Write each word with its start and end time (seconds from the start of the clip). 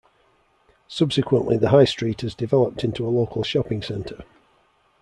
Subsequently 0.87 1.57
the 1.57 1.69
High 1.69 1.85
Street 1.85 2.21
has 2.21 2.33
developed 2.33 2.83
into 2.83 3.05
a 3.05 3.09
local 3.13 3.43
shopping 3.43 3.83
centre. 3.83 4.23